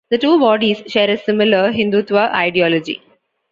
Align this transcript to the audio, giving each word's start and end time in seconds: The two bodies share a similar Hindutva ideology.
The 0.09 0.17
two 0.17 0.39
bodies 0.39 0.81
share 0.87 1.11
a 1.11 1.15
similar 1.19 1.71
Hindutva 1.71 2.33
ideology. 2.33 3.03